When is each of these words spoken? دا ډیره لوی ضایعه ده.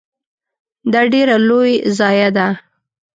دا 0.91 1.01
ډیره 1.13 1.35
لوی 1.47 1.73
ضایعه 1.97 2.29
ده. 2.37 2.47